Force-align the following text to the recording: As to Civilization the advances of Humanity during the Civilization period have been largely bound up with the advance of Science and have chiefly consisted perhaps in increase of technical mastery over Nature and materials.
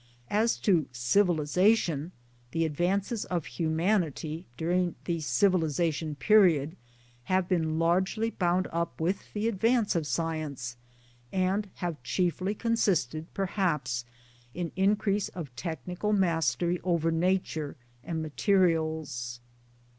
As 0.31 0.57
to 0.61 0.87
Civilization 0.91 2.11
the 2.53 2.65
advances 2.65 3.23
of 3.25 3.45
Humanity 3.45 4.47
during 4.57 4.95
the 5.05 5.19
Civilization 5.19 6.15
period 6.15 6.75
have 7.25 7.47
been 7.47 7.77
largely 7.77 8.31
bound 8.31 8.67
up 8.71 8.99
with 8.99 9.31
the 9.33 9.47
advance 9.47 9.95
of 9.95 10.07
Science 10.07 10.75
and 11.31 11.69
have 11.75 12.01
chiefly 12.01 12.55
consisted 12.55 13.31
perhaps 13.35 14.03
in 14.55 14.71
increase 14.75 15.29
of 15.29 15.55
technical 15.55 16.13
mastery 16.13 16.79
over 16.83 17.11
Nature 17.11 17.75
and 18.03 18.23
materials. 18.23 19.39